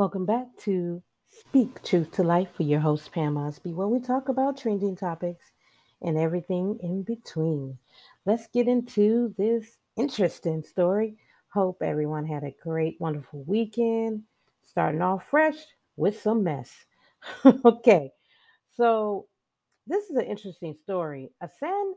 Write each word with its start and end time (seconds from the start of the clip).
Welcome 0.00 0.24
back 0.24 0.46
to 0.60 1.02
Speak 1.28 1.82
Truth 1.82 2.12
to 2.12 2.22
Life 2.22 2.54
for 2.54 2.62
your 2.62 2.80
host, 2.80 3.12
Pam 3.12 3.36
Osby, 3.36 3.74
where 3.74 3.86
we 3.86 4.00
talk 4.00 4.30
about 4.30 4.56
trending 4.56 4.96
topics 4.96 5.52
and 6.00 6.16
everything 6.16 6.78
in 6.82 7.02
between. 7.02 7.76
Let's 8.24 8.46
get 8.46 8.66
into 8.66 9.34
this 9.36 9.76
interesting 9.98 10.62
story. 10.62 11.18
Hope 11.52 11.82
everyone 11.82 12.24
had 12.24 12.44
a 12.44 12.56
great, 12.62 12.96
wonderful 12.98 13.44
weekend, 13.46 14.22
starting 14.64 15.02
off 15.02 15.28
fresh 15.28 15.58
with 15.96 16.18
some 16.18 16.44
mess. 16.44 16.70
okay, 17.66 18.10
so 18.74 19.26
this 19.86 20.04
is 20.04 20.16
an 20.16 20.24
interesting 20.24 20.74
story. 20.82 21.30
A 21.42 21.50
San 21.60 21.92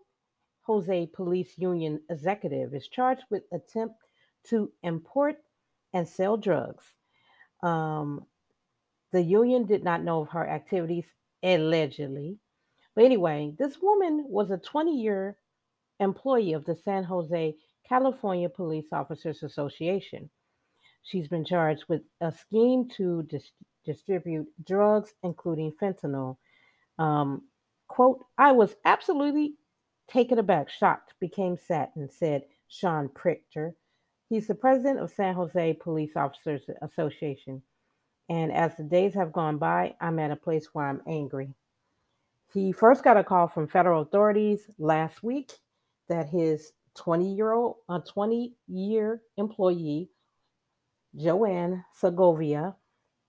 Jose 0.64 1.10
Police 1.14 1.58
Union 1.58 2.02
executive 2.10 2.74
is 2.74 2.90
charged 2.90 3.24
with 3.30 3.44
attempt 3.54 3.96
to 4.50 4.74
import 4.84 5.38
and 5.94 6.06
sell 6.06 6.36
drugs. 6.36 6.84
Um, 7.64 8.26
the 9.12 9.22
union 9.22 9.66
did 9.66 9.84
not 9.84 10.04
know 10.04 10.22
of 10.22 10.30
her 10.30 10.48
activities, 10.48 11.06
allegedly. 11.44 12.38
But 12.96 13.06
anyway, 13.06 13.54
this 13.58 13.78
woman 13.82 14.26
was 14.28 14.52
a 14.52 14.58
20 14.58 14.96
year 15.00 15.38
employee 16.00 16.54
of 16.54 16.66
the 16.66 16.76
San 16.76 17.04
Jose, 17.04 17.56
California 17.88 18.50
Police 18.50 18.88
Officers 18.92 19.44
Association. 19.44 20.30
She's 21.04 21.28
been 21.28 21.46
charged 21.46 21.86
with 21.90 22.02
a 22.22 22.32
scheme 22.32 22.90
to 22.98 23.24
dis- 23.24 23.52
distribute 23.86 24.48
drugs, 24.66 25.14
including 25.24 25.74
fentanyl. 25.82 26.38
Um, 26.98 27.44
quote, 27.88 28.26
I 28.38 28.52
was 28.54 28.76
absolutely 28.86 29.56
taken 30.08 30.40
aback, 30.40 30.70
shocked, 30.70 31.14
became 31.20 31.58
saddened, 31.58 32.12
said 32.12 32.44
Sean 32.68 33.10
Pritchard. 33.10 33.76
He's 34.34 34.48
the 34.48 34.56
president 34.56 35.00
of 35.00 35.12
San 35.12 35.36
Jose 35.36 35.74
Police 35.74 36.16
Officers 36.16 36.64
Association. 36.82 37.62
And 38.30 38.52
as 38.52 38.76
the 38.76 38.84
days 38.84 39.14
have 39.14 39.32
gone 39.32 39.60
by, 39.60 39.94
I'm 40.02 40.18
at 40.18 40.32
a 40.32 40.36
place 40.36 40.70
where 40.74 40.88
I'm 40.88 41.04
angry. 41.08 41.54
He 42.52 42.72
first 42.72 43.04
got 43.04 43.16
a 43.16 43.24
call 43.24 43.48
from 43.48 43.68
federal 43.68 44.02
authorities 44.02 44.62
last 44.80 45.22
week 45.22 45.52
that 46.10 46.30
his 46.30 46.72
20 46.96 47.32
year 47.36 47.54
old, 47.54 47.76
a 47.88 48.00
20 48.00 48.56
year 48.70 49.22
employee, 49.38 50.10
Joanne 51.16 51.86
Segovia, 51.94 52.74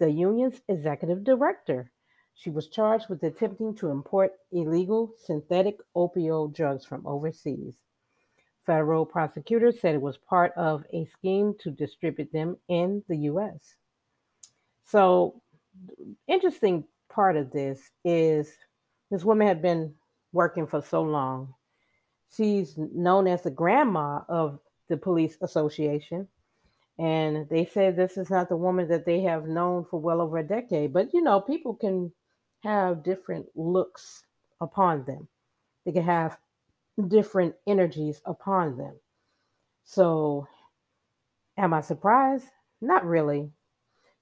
the 0.00 0.10
union's 0.10 0.62
executive 0.70 1.22
director, 1.22 1.90
she 2.32 2.48
was 2.48 2.68
charged 2.68 3.10
with 3.10 3.22
attempting 3.24 3.74
to 3.74 3.90
import 3.90 4.32
illegal 4.52 5.12
synthetic 5.18 5.80
opioid 5.94 6.54
drugs 6.54 6.86
from 6.86 7.06
overseas. 7.06 7.74
Federal 8.66 9.04
prosecutors 9.04 9.80
said 9.80 9.94
it 9.94 10.00
was 10.00 10.16
part 10.16 10.52
of 10.56 10.84
a 10.92 11.04
scheme 11.06 11.54
to 11.60 11.70
distribute 11.70 12.32
them 12.32 12.56
in 12.68 13.02
the 13.08 13.16
U.S. 13.18 13.76
So, 14.84 15.42
interesting 16.26 16.84
part 17.08 17.36
of 17.36 17.50
this 17.50 17.90
is 18.04 18.52
this 19.10 19.24
woman 19.24 19.46
had 19.46 19.62
been 19.62 19.94
working 20.32 20.66
for 20.66 20.82
so 20.82 21.02
long. 21.02 21.54
She's 22.36 22.74
known 22.76 23.26
as 23.26 23.42
the 23.42 23.50
grandma 23.50 24.22
of 24.28 24.58
the 24.88 24.96
police 24.96 25.36
association. 25.40 26.28
And 26.98 27.48
they 27.48 27.64
said 27.64 27.96
this 27.96 28.16
is 28.16 28.30
not 28.30 28.48
the 28.48 28.56
woman 28.56 28.88
that 28.88 29.04
they 29.04 29.20
have 29.22 29.46
known 29.46 29.84
for 29.84 30.00
well 30.00 30.20
over 30.20 30.38
a 30.38 30.46
decade. 30.46 30.92
But 30.92 31.12
you 31.12 31.22
know, 31.22 31.40
people 31.40 31.74
can 31.74 32.12
have 32.62 33.02
different 33.02 33.46
looks 33.54 34.24
upon 34.60 35.04
them, 35.04 35.28
they 35.84 35.92
can 35.92 36.04
have 36.04 36.38
different 37.08 37.54
energies 37.66 38.20
upon 38.24 38.76
them. 38.76 38.94
So, 39.84 40.46
am 41.58 41.74
I 41.74 41.80
surprised? 41.80 42.46
Not 42.80 43.04
really. 43.04 43.50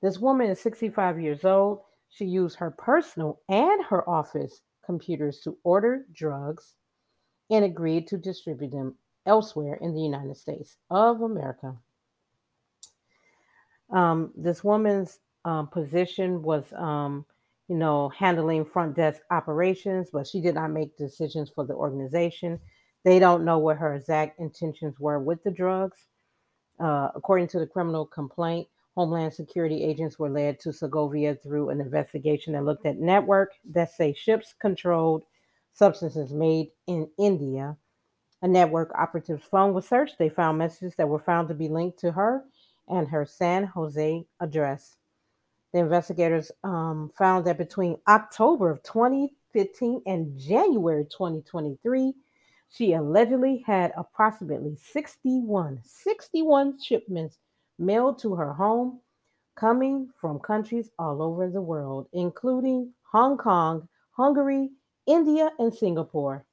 This 0.02 0.18
woman 0.18 0.50
is 0.50 0.60
65 0.60 1.20
years 1.20 1.44
old. 1.44 1.80
She 2.08 2.24
used 2.24 2.56
her 2.56 2.70
personal 2.70 3.40
and 3.48 3.84
her 3.84 4.08
office 4.08 4.62
computers 4.84 5.40
to 5.40 5.56
order 5.64 6.06
drugs 6.12 6.74
and 7.50 7.64
agreed 7.64 8.08
to 8.08 8.18
distribute 8.18 8.72
them 8.72 8.96
elsewhere 9.26 9.78
in 9.80 9.94
the 9.94 10.00
United 10.00 10.36
States 10.36 10.76
of 10.90 11.20
America. 11.22 11.76
Um, 13.90 14.32
this 14.36 14.64
woman's 14.64 15.20
um, 15.44 15.68
position 15.68 16.42
was, 16.42 16.64
um, 16.76 17.26
you 17.72 17.78
know, 17.78 18.10
handling 18.10 18.66
front 18.66 18.94
desk 18.94 19.22
operations, 19.30 20.10
but 20.12 20.26
she 20.26 20.42
did 20.42 20.56
not 20.56 20.70
make 20.70 20.94
decisions 20.98 21.48
for 21.48 21.64
the 21.64 21.72
organization. 21.72 22.60
They 23.02 23.18
don't 23.18 23.46
know 23.46 23.56
what 23.56 23.78
her 23.78 23.94
exact 23.94 24.38
intentions 24.38 25.00
were 25.00 25.18
with 25.18 25.42
the 25.42 25.50
drugs. 25.50 25.96
Uh, 26.78 27.08
according 27.14 27.48
to 27.48 27.58
the 27.58 27.66
criminal 27.66 28.04
complaint, 28.04 28.68
Homeland 28.94 29.32
Security 29.32 29.82
agents 29.84 30.18
were 30.18 30.28
led 30.28 30.60
to 30.60 30.72
Segovia 30.74 31.34
through 31.34 31.70
an 31.70 31.80
investigation 31.80 32.52
that 32.52 32.66
looked 32.66 32.84
at 32.84 32.98
network 32.98 33.52
that 33.70 33.90
say 33.90 34.12
ships 34.12 34.54
controlled 34.60 35.22
substances 35.72 36.30
made 36.30 36.72
in 36.86 37.08
India. 37.18 37.78
A 38.42 38.48
network 38.48 38.92
operative's 38.98 39.44
phone 39.44 39.72
was 39.72 39.88
searched. 39.88 40.18
They 40.18 40.28
found 40.28 40.58
messages 40.58 40.94
that 40.96 41.08
were 41.08 41.18
found 41.18 41.48
to 41.48 41.54
be 41.54 41.70
linked 41.70 42.00
to 42.00 42.12
her 42.12 42.44
and 42.86 43.08
her 43.08 43.24
San 43.24 43.64
Jose 43.64 44.26
address. 44.40 44.98
The 45.72 45.78
investigators 45.78 46.52
um, 46.64 47.10
found 47.16 47.46
that 47.46 47.56
between 47.56 47.98
October 48.06 48.70
of 48.70 48.82
2015 48.82 50.02
and 50.06 50.38
January 50.38 51.04
2023, 51.04 52.14
she 52.68 52.92
allegedly 52.92 53.62
had 53.66 53.92
approximately 53.96 54.76
61, 54.76 55.80
61 55.84 56.78
shipments 56.80 57.38
mailed 57.78 58.18
to 58.20 58.34
her 58.34 58.52
home 58.52 59.00
coming 59.56 60.08
from 60.20 60.38
countries 60.38 60.90
all 60.98 61.22
over 61.22 61.48
the 61.48 61.60
world, 61.60 62.06
including 62.12 62.92
Hong 63.10 63.36
Kong, 63.36 63.88
Hungary, 64.12 64.70
India, 65.06 65.50
and 65.58 65.72
Singapore. 65.72 66.44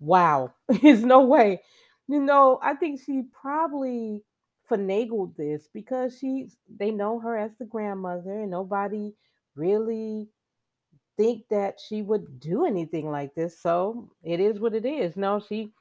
Wow, 0.00 0.52
there's 0.68 1.04
no 1.04 1.20
way. 1.20 1.62
You 2.08 2.20
know, 2.20 2.58
I 2.62 2.74
think 2.74 3.00
she 3.04 3.22
probably 3.40 4.22
finagled 4.70 5.36
this 5.36 5.68
because 5.72 6.18
she's 6.18 6.56
they 6.68 6.90
know 6.90 7.18
her 7.20 7.36
as 7.36 7.56
the 7.56 7.64
grandmother 7.64 8.40
and 8.40 8.50
nobody 8.50 9.14
really 9.56 10.28
think 11.16 11.44
that 11.50 11.78
she 11.80 12.02
would 12.02 12.40
do 12.40 12.64
anything 12.66 13.10
like 13.10 13.34
this. 13.34 13.60
So 13.60 14.10
it 14.22 14.40
is 14.40 14.60
what 14.60 14.74
it 14.74 14.86
is. 14.86 15.16
No, 15.16 15.40
she 15.40 15.72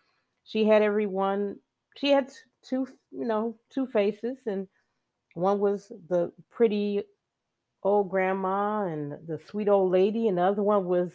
she 0.43 0.65
had 0.65 0.81
everyone 0.81 1.57
she 1.97 2.09
had 2.11 2.31
two, 2.63 2.87
you 3.11 3.25
know, 3.25 3.57
two 3.69 3.87
faces 3.87 4.39
and 4.47 4.67
one 5.35 5.59
was 5.59 5.91
the 6.09 6.31
pretty 6.49 7.03
old 7.83 8.09
grandma 8.09 8.85
and 8.85 9.13
the 9.27 9.39
sweet 9.39 9.67
old 9.69 9.91
lady, 9.91 10.27
and 10.27 10.37
the 10.37 10.43
other 10.43 10.63
one 10.63 10.85
was 10.85 11.11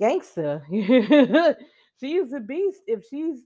gangster. 0.00 0.62
she's 2.00 2.32
a 2.32 2.40
beast 2.40 2.82
if 2.86 3.04
she's 3.08 3.40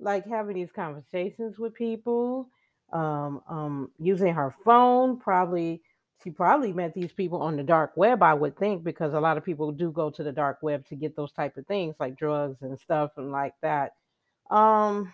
like 0.00 0.26
having 0.26 0.54
these 0.56 0.72
conversations 0.72 1.58
with 1.58 1.74
people, 1.74 2.48
um, 2.92 3.42
um, 3.48 3.90
using 3.98 4.34
her 4.34 4.54
phone. 4.64 5.18
Probably 5.18 5.82
she 6.22 6.30
probably 6.30 6.72
met 6.72 6.94
these 6.94 7.12
people 7.12 7.40
on 7.40 7.56
the 7.56 7.62
dark 7.62 7.92
web, 7.96 8.22
I 8.22 8.34
would 8.34 8.56
think, 8.58 8.82
because 8.82 9.14
a 9.14 9.20
lot 9.20 9.36
of 9.36 9.44
people 9.44 9.70
do 9.70 9.92
go 9.92 10.10
to 10.10 10.22
the 10.22 10.32
dark 10.32 10.58
web 10.62 10.84
to 10.86 10.96
get 10.96 11.14
those 11.14 11.32
type 11.32 11.56
of 11.56 11.66
things 11.66 11.94
like 12.00 12.16
drugs 12.16 12.62
and 12.62 12.78
stuff 12.78 13.12
and 13.16 13.30
like 13.30 13.54
that. 13.62 13.92
Um, 14.50 15.12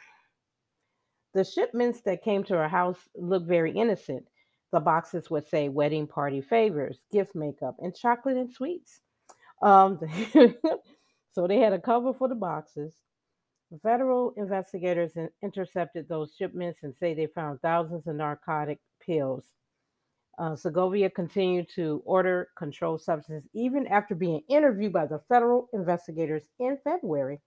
the 1.34 1.44
shipments 1.44 2.00
that 2.02 2.22
came 2.22 2.42
to 2.44 2.54
her 2.54 2.68
house 2.68 2.98
looked 3.16 3.46
very 3.46 3.72
innocent. 3.72 4.24
The 4.72 4.80
boxes 4.80 5.30
would 5.30 5.46
say 5.46 5.68
wedding 5.68 6.06
party 6.06 6.40
favors, 6.40 7.04
gift 7.12 7.34
makeup, 7.34 7.76
and 7.80 7.94
chocolate 7.94 8.36
and 8.36 8.50
sweets. 8.50 9.00
Um, 9.60 10.00
so 11.32 11.46
they 11.46 11.58
had 11.58 11.72
a 11.72 11.78
cover 11.78 12.14
for 12.14 12.28
the 12.28 12.34
boxes. 12.34 12.94
Federal 13.82 14.32
investigators 14.36 15.12
intercepted 15.42 16.08
those 16.08 16.34
shipments 16.36 16.80
and 16.82 16.94
say 16.94 17.14
they 17.14 17.26
found 17.26 17.60
thousands 17.60 18.06
of 18.06 18.16
narcotic 18.16 18.78
pills. 19.04 19.54
Uh, 20.38 20.56
Segovia 20.56 21.08
continued 21.10 21.68
to 21.74 22.02
order 22.04 22.48
controlled 22.58 23.00
substances 23.00 23.48
even 23.54 23.86
after 23.86 24.14
being 24.14 24.42
interviewed 24.48 24.92
by 24.92 25.06
the 25.06 25.20
federal 25.28 25.68
investigators 25.72 26.42
in 26.58 26.76
February. 26.82 27.40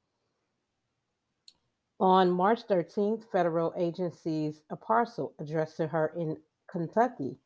On 2.00 2.32
March 2.32 2.62
13th, 2.68 3.24
federal 3.32 3.74
agencies 3.78 4.62
a 4.70 4.76
parcel 4.76 5.34
addressed 5.40 5.78
to 5.78 5.88
her 5.88 6.14
in 6.18 6.38
Kentucky. 6.72 7.38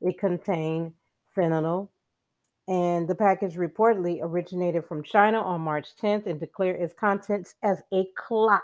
It 0.00 0.18
contained 0.18 0.92
fentanyl, 1.36 1.90
and 2.68 3.08
the 3.08 3.14
package 3.14 3.54
reportedly 3.54 4.18
originated 4.22 4.84
from 4.84 5.02
China 5.02 5.40
on 5.40 5.62
March 5.62 5.88
10th 6.00 6.26
and 6.26 6.38
declared 6.38 6.80
its 6.80 6.92
contents 6.92 7.54
as 7.62 7.82
a 7.92 8.06
clock. 8.14 8.62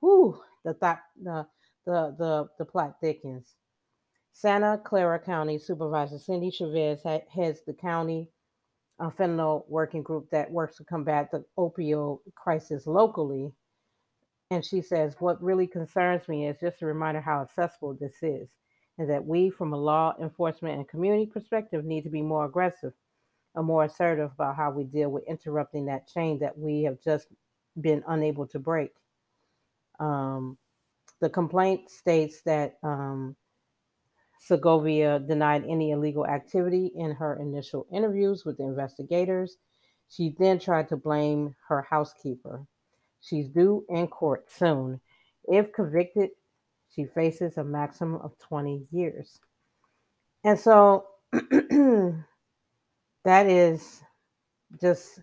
Whew, 0.00 0.40
the 0.64 0.74
thought, 0.74 1.00
the 1.22 1.46
the 1.86 2.14
the 2.18 2.48
the 2.58 2.64
plot 2.64 2.96
thickens. 3.00 3.54
Santa 4.32 4.80
Clara 4.84 5.20
County 5.20 5.58
Supervisor 5.58 6.18
Cindy 6.18 6.50
Chavez 6.50 7.02
heads 7.04 7.60
the 7.64 7.72
county 7.72 8.28
uh, 8.98 9.10
fentanyl 9.10 9.64
working 9.68 10.02
group 10.02 10.28
that 10.30 10.50
works 10.50 10.76
to 10.76 10.84
combat 10.84 11.30
the 11.30 11.44
opioid 11.56 12.18
crisis 12.34 12.86
locally. 12.86 13.52
And 14.50 14.64
she 14.64 14.82
says, 14.82 15.14
What 15.20 15.42
really 15.42 15.68
concerns 15.68 16.28
me 16.28 16.48
is 16.48 16.56
just 16.60 16.82
a 16.82 16.86
reminder 16.86 17.20
how 17.20 17.42
accessible 17.42 17.94
this 17.94 18.16
is. 18.22 18.48
And 18.98 19.10
that 19.10 19.24
we, 19.24 19.50
from 19.50 19.72
a 19.72 19.76
law 19.76 20.14
enforcement 20.20 20.76
and 20.76 20.88
community 20.88 21.26
perspective, 21.26 21.84
need 21.84 22.02
to 22.02 22.10
be 22.10 22.22
more 22.22 22.44
aggressive 22.44 22.92
and 23.54 23.66
more 23.66 23.84
assertive 23.84 24.30
about 24.32 24.56
how 24.56 24.70
we 24.70 24.84
deal 24.84 25.10
with 25.10 25.24
interrupting 25.26 25.86
that 25.86 26.08
chain 26.08 26.38
that 26.38 26.56
we 26.56 26.82
have 26.82 27.00
just 27.02 27.28
been 27.80 28.02
unable 28.08 28.46
to 28.46 28.58
break. 28.58 28.92
Um, 29.98 30.58
the 31.20 31.28
complaint 31.28 31.90
states 31.90 32.42
that 32.42 32.78
um, 32.82 33.36
Segovia 34.38 35.20
denied 35.20 35.64
any 35.66 35.92
illegal 35.92 36.26
activity 36.26 36.92
in 36.94 37.12
her 37.12 37.36
initial 37.40 37.86
interviews 37.92 38.44
with 38.44 38.58
the 38.58 38.64
investigators. 38.64 39.56
She 40.08 40.34
then 40.38 40.58
tried 40.58 40.88
to 40.88 40.96
blame 40.96 41.54
her 41.68 41.82
housekeeper. 41.82 42.66
She's 43.20 43.48
due 43.48 43.84
in 43.88 44.06
court 44.08 44.50
soon. 44.50 45.00
If 45.44 45.72
convicted, 45.72 46.30
she 46.94 47.04
faces 47.06 47.58
a 47.58 47.64
maximum 47.64 48.20
of 48.22 48.38
20 48.38 48.86
years. 48.90 49.40
And 50.44 50.58
so 50.58 51.06
that 51.32 52.24
is 53.24 54.02
just 54.80 55.20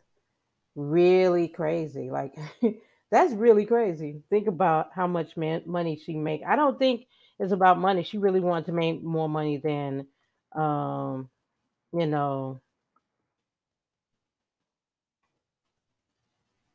really 0.75 1.47
crazy. 1.47 2.11
Like, 2.11 2.35
that's 3.11 3.33
really 3.33 3.65
crazy. 3.65 4.23
Think 4.29 4.47
about 4.47 4.89
how 4.93 5.07
much 5.07 5.37
man- 5.37 5.63
money 5.65 5.97
she 5.97 6.15
make. 6.17 6.41
I 6.47 6.55
don't 6.57 6.79
think 6.79 7.07
it's 7.39 7.53
about 7.53 7.79
money. 7.79 8.03
She 8.03 8.17
really 8.19 8.41
wanted 8.41 8.67
to 8.67 8.73
make 8.73 9.03
more 9.03 9.29
money 9.29 9.57
than, 9.57 10.07
um, 10.55 11.29
you 11.93 12.07
know, 12.07 12.61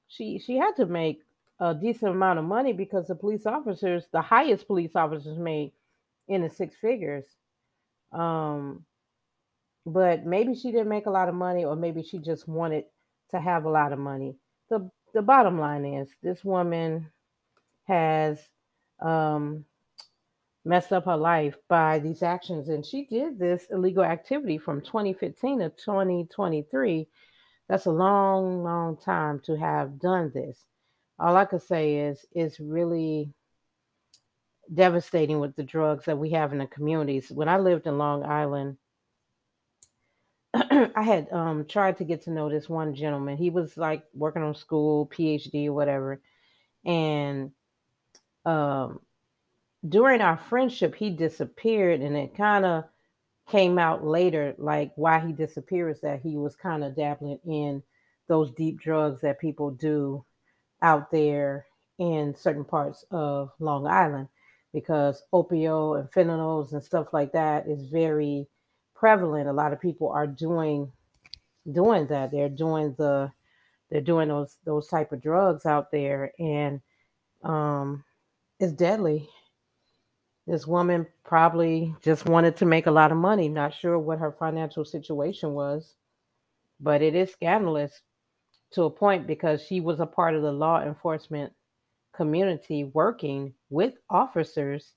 she 0.09 0.39
she 0.39 0.57
had 0.57 0.77
to 0.77 0.87
make 0.87 1.23
a 1.61 1.75
decent 1.75 2.13
amount 2.13 2.39
of 2.39 2.45
money 2.45 2.73
because 2.73 3.07
the 3.07 3.15
police 3.15 3.47
officers, 3.47 4.07
the 4.13 4.21
highest 4.23 4.67
police 4.67 4.95
officers 4.97 5.39
made 5.39 5.73
in 6.29 6.43
the 6.43 6.51
six 6.51 6.77
figures. 6.77 7.25
Um 8.13 8.85
but 9.87 10.27
maybe 10.27 10.55
she 10.55 10.71
didn't 10.71 10.89
make 10.89 11.07
a 11.07 11.11
lot 11.11 11.29
of 11.29 11.35
money 11.35 11.65
or 11.65 11.75
maybe 11.77 12.03
she 12.03 12.19
just 12.19 12.47
wanted 12.47 12.85
to 13.31 13.41
have 13.41 13.65
a 13.65 13.71
lot 13.71 13.93
of 13.93 13.99
money. 13.99 14.37
The 14.71 14.91
the 15.15 15.23
bottom 15.23 15.59
line 15.59 15.85
is 15.85 16.11
this 16.23 16.45
woman 16.45 17.11
has 17.89 18.39
um 19.01 19.65
messed 20.69 20.93
up 20.93 21.07
her 21.07 21.17
life 21.17 21.57
by 21.69 21.99
these 21.99 22.23
actions. 22.23 22.69
And 22.69 22.85
she 22.85 23.07
did 23.07 23.39
this 23.39 23.67
illegal 23.71 24.05
activity 24.05 24.59
from 24.59 24.83
2015 24.83 25.61
to 25.61 25.71
2023. 25.71 27.09
That's 27.69 27.87
a 27.87 27.91
long, 27.91 28.63
long 28.63 28.97
time 28.99 29.41
to 29.45 29.57
have 29.57 29.99
done 29.99 30.31
this. 30.35 30.59
All 31.19 31.37
I 31.37 31.47
could 31.47 31.63
say 31.63 31.97
is 31.97 32.25
it's 32.33 32.61
really 32.61 33.33
devastating 34.73 35.41
with 35.41 35.57
the 35.57 35.63
drugs 35.63 36.05
that 36.05 36.19
we 36.19 36.31
have 36.31 36.53
in 36.53 36.59
the 36.59 36.67
communities. 36.67 37.31
When 37.31 37.49
I 37.49 37.59
lived 37.59 37.87
in 37.87 37.99
Long 37.99 38.23
Island, 38.23 38.77
I 40.55 41.03
had 41.03 41.33
um, 41.33 41.65
tried 41.67 41.97
to 41.99 42.05
get 42.05 42.23
to 42.25 42.31
know 42.31 42.49
this 42.49 42.69
one 42.69 42.95
gentleman. 42.95 43.39
He 43.39 43.51
was 43.51 43.77
like 43.77 44.05
working 44.15 44.43
on 44.43 44.55
school, 44.55 45.07
PhD, 45.09 45.71
whatever. 45.71 46.21
And 46.85 47.53
um, 48.49 49.01
during 49.87 50.23
our 50.23 50.39
friendship, 50.39 50.95
he 50.95 51.11
disappeared, 51.11 52.01
and 52.01 52.17
it 52.17 52.35
kind 52.35 52.65
of 52.65 52.85
came 53.51 53.79
out 53.79 54.07
later, 54.07 54.55
like 54.59 54.93
why 54.97 55.21
he 55.21 55.33
disappeared 55.33 55.95
is 55.95 56.01
that 56.01 56.21
he 56.23 56.37
was 56.37 56.57
kind 56.57 56.83
of 56.83 56.97
dabbling 56.97 57.39
in 57.47 57.83
those 58.27 58.51
deep 58.53 58.81
drugs 58.81 59.21
that 59.21 59.41
people 59.41 59.71
do 59.71 60.25
out 60.83 61.11
there 61.11 61.67
in 61.99 62.35
certain 62.35 62.65
parts 62.65 63.05
of 63.11 63.51
Long 63.59 63.87
Island 63.87 64.29
because 64.73 65.23
opioid 65.33 66.01
and 66.01 66.11
fentanyls 66.13 66.73
and 66.73 66.83
stuff 66.83 67.13
like 67.13 67.33
that 67.33 67.67
is 67.67 67.89
very 67.89 68.47
prevalent. 68.95 69.49
A 69.49 69.53
lot 69.53 69.73
of 69.73 69.81
people 69.81 70.09
are 70.09 70.27
doing 70.27 70.91
doing 71.73 72.07
that. 72.07 72.31
They're 72.31 72.49
doing 72.49 72.95
the 72.99 73.31
they're 73.91 74.01
doing 74.01 74.29
those 74.29 74.57
those 74.65 74.89
type 74.89 75.13
of 75.13 75.23
drugs 75.23 75.67
out 75.67 75.91
there 75.91 76.33
and 76.39 76.81
um 77.43 78.05
it's 78.59 78.73
deadly. 78.73 79.29
This 80.47 80.67
woman 80.67 81.07
probably 81.25 81.95
just 82.03 82.27
wanted 82.27 82.57
to 82.57 82.67
make 82.67 82.87
a 82.87 82.91
lot 82.91 83.13
of 83.13 83.19
money, 83.19 83.49
not 83.49 83.75
sure 83.75 83.99
what 83.99 84.19
her 84.19 84.33
financial 84.33 84.85
situation 84.85 85.53
was, 85.53 85.95
but 86.81 87.03
it 87.03 87.15
is 87.15 87.31
scandalous 87.31 88.01
to 88.73 88.85
a 88.85 88.91
point 88.91 89.27
because 89.27 89.63
she 89.63 89.81
was 89.81 90.01
a 90.01 90.07
part 90.07 90.35
of 90.35 90.43
the 90.43 90.53
law 90.53 90.83
enforcement 90.83 91.53
community 92.15 92.85
working 92.85 93.53
with 93.71 93.95
officers. 94.11 94.95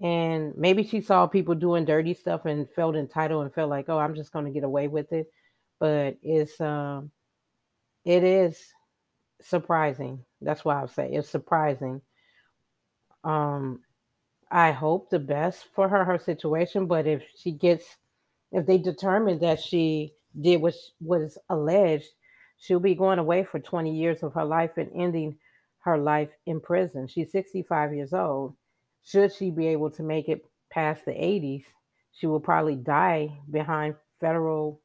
And 0.00 0.56
maybe 0.56 0.82
she 0.82 1.00
saw 1.00 1.26
people 1.26 1.54
doing 1.54 1.84
dirty 1.84 2.14
stuff 2.14 2.46
and 2.46 2.68
felt 2.74 2.96
entitled 2.96 3.44
and 3.44 3.54
felt 3.54 3.70
like 3.70 3.88
oh 3.88 3.98
i'm 3.98 4.14
just 4.16 4.32
going 4.32 4.44
to 4.44 4.50
get 4.50 4.64
away 4.64 4.88
with 4.88 5.12
it. 5.12 5.30
But 5.78 6.16
it's 6.22 6.60
um 6.60 7.10
it 8.04 8.24
is 8.24 8.58
surprising. 9.40 10.24
That's 10.40 10.64
why 10.64 10.82
i 10.82 10.86
say 10.86 11.12
it's 11.12 11.28
surprising 11.28 12.00
um 13.24 13.80
I 14.50 14.72
hope 14.72 15.10
the 15.10 15.18
best 15.18 15.66
for 15.74 15.88
her, 15.88 16.04
her 16.04 16.18
situation. 16.18 16.86
But 16.86 17.06
if 17.06 17.22
she 17.36 17.52
gets, 17.52 17.84
if 18.52 18.66
they 18.66 18.78
determine 18.78 19.40
that 19.40 19.60
she 19.60 20.14
did 20.40 20.60
what 20.60 20.74
was 21.00 21.38
alleged, 21.50 22.08
she'll 22.58 22.80
be 22.80 22.94
going 22.94 23.18
away 23.18 23.44
for 23.44 23.58
20 23.60 23.94
years 23.94 24.22
of 24.22 24.34
her 24.34 24.44
life 24.44 24.72
and 24.76 24.90
ending 24.94 25.38
her 25.80 25.98
life 25.98 26.30
in 26.46 26.60
prison. 26.60 27.08
She's 27.08 27.32
65 27.32 27.94
years 27.94 28.12
old. 28.12 28.54
Should 29.04 29.34
she 29.34 29.50
be 29.50 29.68
able 29.68 29.90
to 29.92 30.02
make 30.02 30.28
it 30.28 30.44
past 30.70 31.04
the 31.04 31.12
80s, 31.12 31.64
she 32.12 32.26
will 32.26 32.40
probably 32.40 32.76
die 32.76 33.38
behind 33.50 33.96
federal 34.20 34.80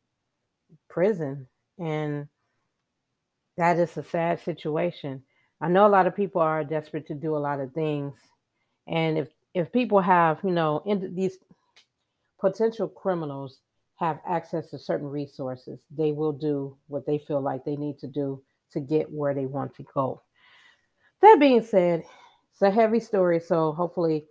prison. 0.90 1.48
And 1.80 2.28
that 3.58 3.78
is 3.80 3.98
a 3.98 4.04
sad 4.04 4.42
situation. 4.42 5.24
I 5.62 5.68
know 5.68 5.86
a 5.86 5.90
lot 5.90 6.08
of 6.08 6.16
people 6.16 6.42
are 6.42 6.64
desperate 6.64 7.08
to 7.08 7.14
do 7.14 7.36
a 7.36 7.40
lot 7.40 7.60
of 7.60 7.74
things. 7.74 8.16
And 8.88 9.18
if 9.18 9.30
if 9.54 9.72
people 9.72 10.00
have, 10.00 10.40
you 10.44 10.52
know, 10.52 10.82
in 10.86 11.16
these 11.16 11.38
potential 12.40 12.88
criminals 12.88 13.60
have 13.96 14.20
access 14.28 14.70
to 14.70 14.80
certain 14.80 15.08
resources, 15.08 15.80
they 15.90 16.12
will 16.12 16.32
do 16.32 16.78
what 16.88 17.06
they 17.06 17.18
feel 17.18 17.42
like 17.42 17.66
they 17.66 17.76
need 17.76 18.00
to 18.00 18.08
do 18.08 18.42
to 18.72 18.80
get 18.80 19.12
where 19.12 19.34
they 19.34 19.46
want 19.46 19.76
to 19.76 19.86
go. 19.94 20.22
That 21.22 21.38
being 21.40 21.64
said, 21.64 22.04
it's 22.52 22.62
a 22.62 22.72
heavy 22.72 23.00
story, 23.00 23.40
so 23.40 23.74
hopefully, 23.74 24.26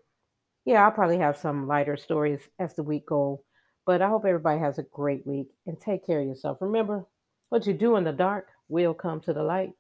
yeah, 0.65 0.85
I'll 0.85 0.93
probably 0.93 1.19
have 1.19 1.37
some 1.37 1.67
lighter 1.67 1.97
stories 1.97 2.41
as 2.59 2.75
the 2.75 2.83
week 2.83 3.07
go. 3.07 3.43
But 3.85 4.01
I 4.03 4.09
hope 4.09 4.25
everybody 4.25 4.61
has 4.61 4.79
a 4.79 4.83
great 4.85 5.27
week 5.27 5.49
and 5.67 5.79
take 5.79 6.07
care 6.07 6.21
of 6.21 6.27
yourself. 6.27 6.59
Remember, 6.61 7.07
what 7.49 7.67
you 7.67 7.75
do 7.75 7.97
in 7.97 8.05
the 8.05 8.13
dark 8.13 8.49
will 8.69 8.95
come 8.95 9.21
to 9.23 9.33
the 9.33 9.43
light. 9.43 9.73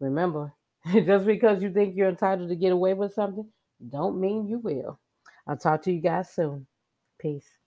Remember, 0.00 0.54
just 1.06 1.26
because 1.26 1.62
you 1.62 1.72
think 1.72 1.96
you're 1.96 2.08
entitled 2.08 2.48
to 2.48 2.56
get 2.56 2.72
away 2.72 2.94
with 2.94 3.14
something 3.14 3.48
don't 3.90 4.20
mean 4.20 4.46
you 4.48 4.58
will. 4.60 4.98
I'll 5.46 5.56
talk 5.58 5.82
to 5.82 5.92
you 5.92 6.00
guys 6.00 6.30
soon. 6.30 6.66
Peace. 7.18 7.58